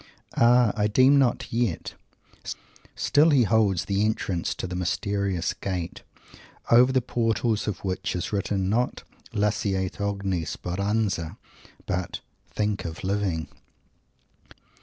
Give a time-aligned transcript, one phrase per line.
[0.35, 0.73] Ah!
[0.75, 1.93] I deem not yet.
[2.95, 6.01] Still he holds the entrance to the mysterious Gate,
[6.71, 11.37] over the portals of which is written, not "Lasciate ogni speranza!"
[11.85, 13.47] but "Think of Living!"